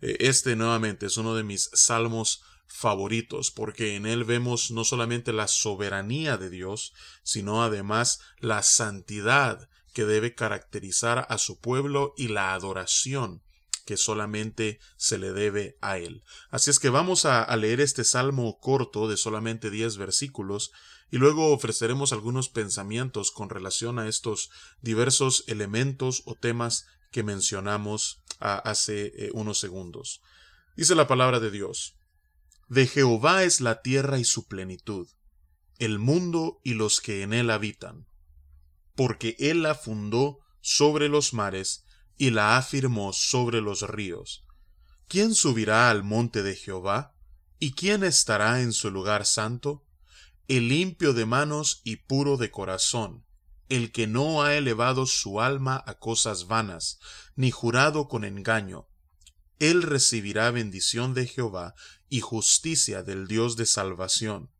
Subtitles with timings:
[0.00, 5.32] Eh, este nuevamente es uno de mis salmos favoritos, porque en él vemos no solamente
[5.32, 12.28] la soberanía de Dios, sino además la santidad que debe caracterizar a su pueblo y
[12.28, 13.42] la adoración
[13.84, 16.22] que solamente se le debe a él.
[16.50, 20.72] Así es que vamos a, leer este salmo corto de solamente 10 versículos
[21.10, 28.22] y luego ofreceremos algunos pensamientos con relación a estos diversos elementos o temas que mencionamos
[28.40, 30.22] hace eh, unos segundos.
[30.76, 31.94] Dice la palabra de Dios.
[32.68, 35.06] De Jehová es la tierra y su plenitud,
[35.78, 38.06] el mundo y los que en él habitan,
[38.94, 41.84] porque él la fundó sobre los mares
[42.16, 44.44] y la afirmó sobre los ríos.
[45.08, 47.14] ¿Quién subirá al monte de Jehová?
[47.58, 49.84] ¿Y quién estará en su lugar santo?
[50.48, 53.24] El limpio de manos y puro de corazón,
[53.68, 56.98] el que no ha elevado su alma a cosas vanas,
[57.36, 58.88] ni jurado con engaño.
[59.58, 61.74] Él recibirá bendición de Jehová
[62.08, 64.50] y justicia del Dios de salvación.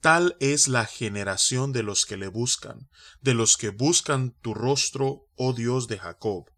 [0.00, 2.88] Tal es la generación de los que le buscan,
[3.20, 6.50] de los que buscan tu rostro, oh Dios de Jacob.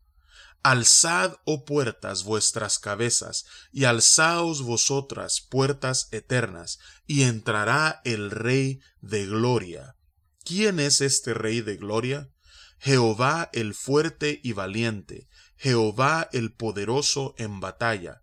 [0.62, 9.26] Alzad, oh puertas, vuestras cabezas, y alzaos vosotras, puertas eternas, y entrará el Rey de
[9.26, 9.96] gloria.
[10.44, 12.30] ¿Quién es este Rey de gloria?
[12.78, 18.22] Jehová el fuerte y valiente, Jehová el poderoso en batalla.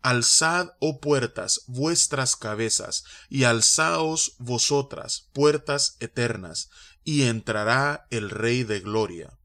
[0.00, 6.70] Alzad, oh puertas, vuestras cabezas, y alzaos vosotras, puertas eternas,
[7.02, 9.38] y entrará el Rey de gloria.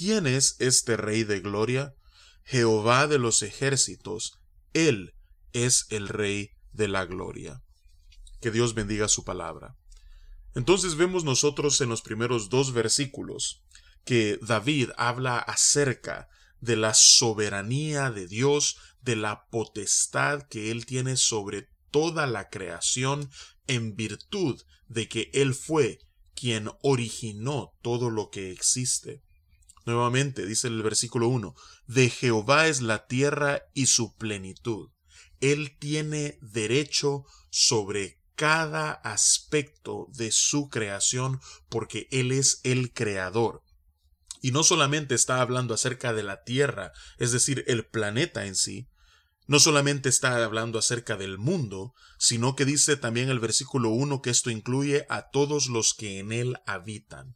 [0.00, 1.94] ¿Quién es este Rey de Gloria?
[2.44, 4.40] Jehová de los ejércitos,
[4.72, 5.12] Él
[5.52, 7.62] es el Rey de la Gloria.
[8.40, 9.76] Que Dios bendiga su palabra.
[10.54, 13.62] Entonces vemos nosotros en los primeros dos versículos
[14.06, 16.30] que David habla acerca
[16.60, 23.28] de la soberanía de Dios, de la potestad que Él tiene sobre toda la creación
[23.66, 25.98] en virtud de que Él fue
[26.34, 29.20] quien originó todo lo que existe.
[29.90, 31.52] Nuevamente dice el versículo 1,
[31.88, 34.90] de Jehová es la tierra y su plenitud.
[35.40, 43.64] Él tiene derecho sobre cada aspecto de su creación porque Él es el creador.
[44.40, 48.88] Y no solamente está hablando acerca de la tierra, es decir, el planeta en sí,
[49.48, 54.30] no solamente está hablando acerca del mundo, sino que dice también el versículo 1 que
[54.30, 57.34] esto incluye a todos los que en él habitan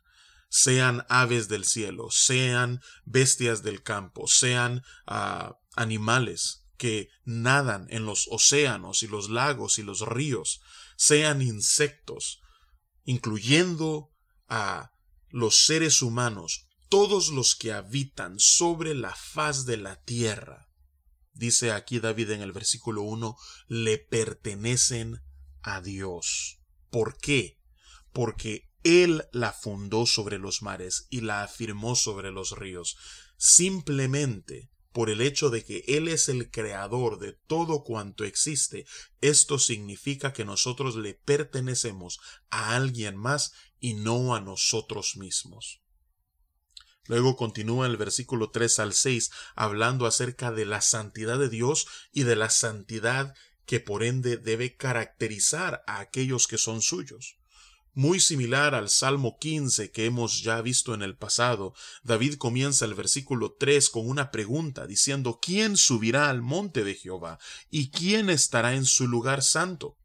[0.54, 8.28] sean aves del cielo, sean bestias del campo, sean ah, animales que nadan en los
[8.30, 10.60] océanos y los lagos y los ríos,
[10.96, 12.40] sean insectos,
[13.02, 14.12] incluyendo
[14.46, 14.92] a
[15.28, 20.68] los seres humanos, todos los que habitan sobre la faz de la tierra.
[21.32, 23.36] Dice aquí David en el versículo 1,
[23.66, 25.20] le pertenecen
[25.62, 26.60] a Dios.
[26.90, 27.58] ¿Por qué?
[28.12, 32.96] Porque él la fundó sobre los mares y la afirmó sobre los ríos,
[33.36, 38.86] simplemente por el hecho de que Él es el creador de todo cuanto existe,
[39.20, 45.80] esto significa que nosotros le pertenecemos a alguien más y no a nosotros mismos.
[47.06, 52.22] Luego continúa el versículo 3 al 6 hablando acerca de la santidad de Dios y
[52.22, 53.34] de la santidad
[53.66, 57.36] que por ende debe caracterizar a aquellos que son suyos.
[57.96, 62.94] Muy similar al Salmo 15 que hemos ya visto en el pasado, David comienza el
[62.94, 67.38] versículo 3 con una pregunta diciendo ¿Quién subirá al monte de Jehová?
[67.70, 69.96] ¿Y quién estará en su lugar santo?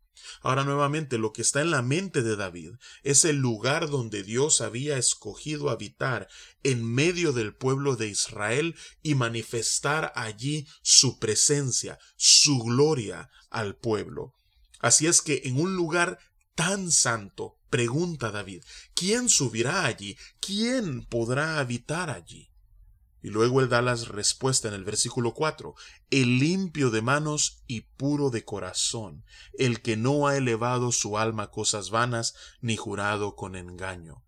[0.41, 4.61] Ahora nuevamente lo que está en la mente de David es el lugar donde Dios
[4.61, 6.27] había escogido habitar
[6.61, 14.35] en medio del pueblo de Israel y manifestar allí su presencia, su gloria al pueblo.
[14.79, 16.19] Así es que en un lugar
[16.53, 18.63] tan santo, Pregunta David,
[18.95, 20.17] ¿quién subirá allí?
[20.39, 22.49] ¿Quién podrá habitar allí?
[23.21, 25.75] Y luego él da la respuesta en el versículo 4.
[26.09, 29.25] El limpio de manos y puro de corazón,
[29.57, 34.23] el que no ha elevado su alma a cosas vanas, ni jurado con engaño.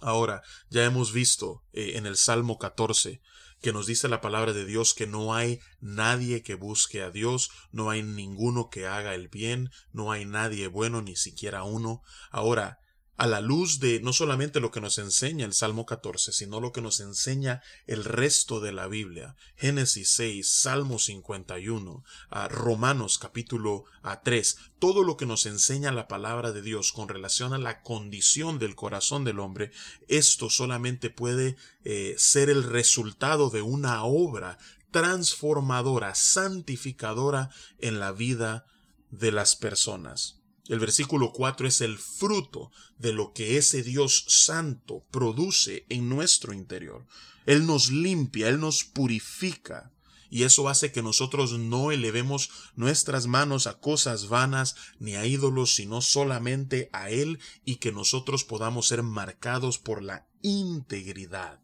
[0.00, 3.20] Ahora, ya hemos visto eh, en el Salmo 14
[3.64, 7.50] que nos dice la palabra de Dios que no hay nadie que busque a Dios,
[7.72, 12.02] no hay ninguno que haga el bien, no hay nadie bueno, ni siquiera uno.
[12.30, 12.78] Ahora,
[13.16, 16.72] a la luz de no solamente lo que nos enseña el Salmo 14, sino lo
[16.72, 23.84] que nos enseña el resto de la Biblia, Génesis 6, Salmo 51, a Romanos capítulo
[24.24, 28.58] 3, todo lo que nos enseña la palabra de Dios con relación a la condición
[28.58, 29.70] del corazón del hombre,
[30.08, 34.58] esto solamente puede eh, ser el resultado de una obra
[34.90, 38.66] transformadora, santificadora en la vida
[39.10, 40.43] de las personas.
[40.68, 46.54] El versículo 4 es el fruto de lo que ese Dios santo produce en nuestro
[46.54, 47.06] interior.
[47.44, 49.92] Él nos limpia, Él nos purifica.
[50.30, 55.74] Y eso hace que nosotros no elevemos nuestras manos a cosas vanas ni a ídolos,
[55.74, 61.60] sino solamente a Él y que nosotros podamos ser marcados por la integridad.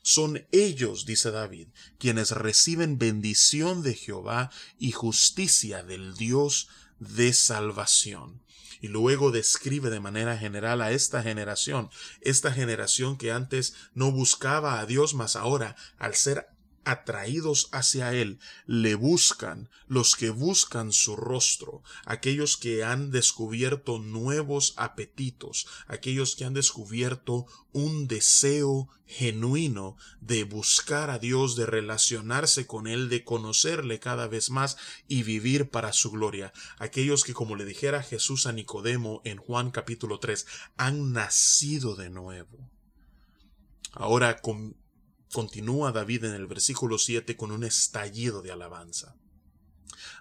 [0.00, 1.68] Son ellos, dice David,
[1.98, 6.68] quienes reciben bendición de Jehová y justicia del Dios
[7.04, 8.42] de salvación.
[8.80, 11.88] Y luego describe de manera general a esta generación,
[12.20, 16.48] esta generación que antes no buscaba a Dios, mas ahora, al ser
[16.84, 24.74] atraídos hacia Él, le buscan los que buscan su rostro, aquellos que han descubierto nuevos
[24.76, 32.86] apetitos, aquellos que han descubierto un deseo genuino de buscar a Dios, de relacionarse con
[32.86, 34.76] Él, de conocerle cada vez más
[35.08, 39.70] y vivir para su gloria, aquellos que, como le dijera Jesús a Nicodemo en Juan
[39.70, 40.46] capítulo 3,
[40.76, 42.70] han nacido de nuevo.
[43.92, 44.76] Ahora con
[45.34, 49.16] Continúa David en el versículo 7 con un estallido de alabanza.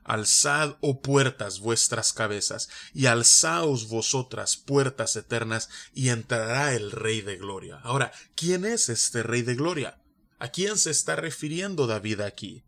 [0.04, 7.38] Alzad, oh puertas, vuestras cabezas, y alzaos vosotras, puertas eternas, y entrará el Rey de
[7.38, 7.80] Gloria.
[7.83, 10.01] Ahora, ¿quién es este Rey de Gloria?
[10.39, 12.63] ¿A quién se está refiriendo David aquí?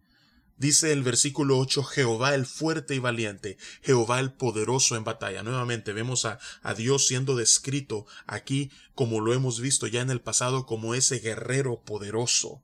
[0.58, 5.44] Dice el versículo 8, Jehová el fuerte y valiente, Jehová el poderoso en batalla.
[5.44, 10.22] Nuevamente vemos a, a, Dios siendo descrito aquí como lo hemos visto ya en el
[10.22, 12.62] pasado como ese guerrero poderoso.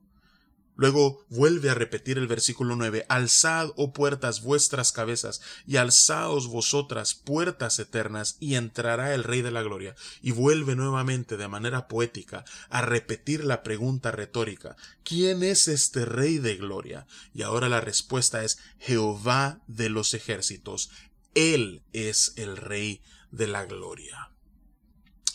[0.74, 7.14] Luego vuelve a repetir el versículo 9, Alzad, oh puertas, vuestras cabezas, y alzaos vosotras,
[7.14, 9.94] puertas eternas, y entrará el Rey de la Gloria.
[10.22, 16.38] Y vuelve nuevamente de manera poética a repetir la pregunta retórica, ¿quién es este Rey
[16.38, 17.06] de Gloria?
[17.34, 20.90] Y ahora la respuesta es Jehová de los ejércitos.
[21.34, 24.31] Él es el Rey de la Gloria.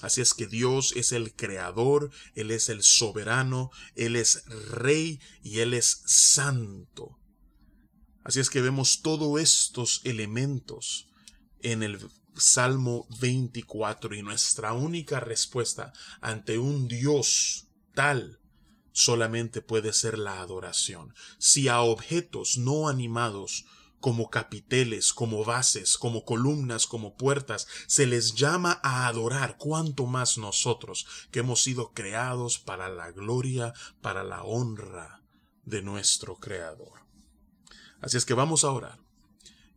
[0.01, 5.59] Así es que Dios es el creador, Él es el soberano, Él es rey y
[5.59, 7.17] Él es santo.
[8.23, 11.07] Así es que vemos todos estos elementos
[11.61, 11.99] en el
[12.35, 18.39] Salmo 24 y nuestra única respuesta ante un Dios tal
[18.91, 21.13] solamente puede ser la adoración.
[21.37, 23.65] Si a objetos no animados
[23.99, 30.37] como capiteles, como bases, como columnas, como puertas, se les llama a adorar, cuanto más
[30.37, 35.23] nosotros, que hemos sido creados para la gloria, para la honra
[35.65, 37.05] de nuestro Creador.
[37.99, 38.99] Así es que vamos a orar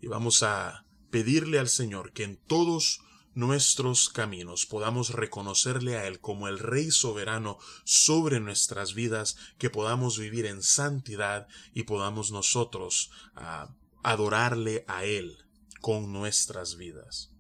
[0.01, 3.01] y vamos a pedirle al Señor que en todos
[3.35, 10.19] nuestros caminos podamos reconocerle a Él como el Rey soberano sobre nuestras vidas, que podamos
[10.19, 13.71] vivir en santidad y podamos nosotros ah,
[14.03, 15.39] adorarle a Él
[15.81, 17.33] con nuestras vidas.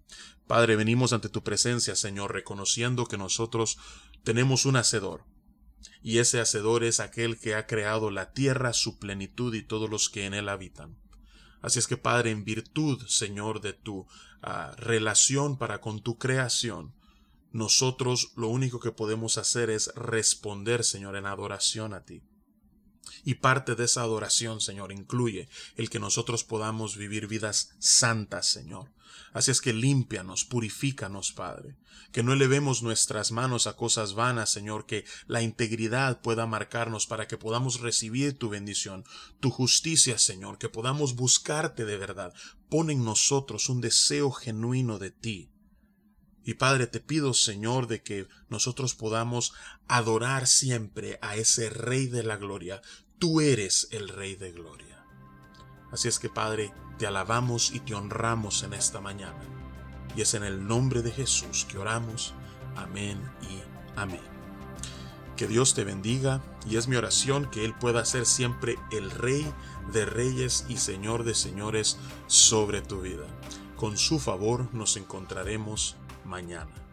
[0.46, 3.78] Padre, venimos ante tu presencia, Señor, reconociendo que nosotros
[4.24, 5.24] tenemos un Hacedor,
[6.02, 10.08] y ese Hacedor es aquel que ha creado la tierra, su plenitud y todos los
[10.08, 10.96] que en él habitan.
[11.60, 14.06] Así es que, Padre, en virtud, Señor, de tu
[14.42, 16.94] ah, relación para con tu creación,
[17.52, 22.22] nosotros lo único que podemos hacer es responder, Señor, en adoración a ti.
[23.24, 28.90] Y parte de esa adoración, Señor, incluye el que nosotros podamos vivir vidas santas, Señor.
[29.32, 31.76] Así es que límpianos, purifícanos, Padre.
[32.12, 37.28] Que no elevemos nuestras manos a cosas vanas, Señor, que la integridad pueda marcarnos para
[37.28, 39.04] que podamos recibir tu bendición,
[39.38, 42.34] tu justicia, Señor, que podamos buscarte de verdad.
[42.68, 45.50] Pon en nosotros un deseo genuino de ti.
[46.44, 49.52] Y Padre, te pido, Señor, de que nosotros podamos
[49.86, 52.82] adorar siempre a ese Rey de la Gloria.
[53.20, 55.04] Tú eres el Rey de Gloria.
[55.92, 59.42] Así es que, Padre, te alabamos y te honramos en esta mañana.
[60.16, 62.32] Y es en el nombre de Jesús que oramos.
[62.76, 63.60] Amén y
[63.94, 64.22] amén.
[65.36, 69.46] Que Dios te bendiga y es mi oración que Él pueda ser siempre el Rey
[69.92, 73.26] de Reyes y Señor de Señores sobre tu vida.
[73.76, 76.89] Con su favor nos encontraremos mañana.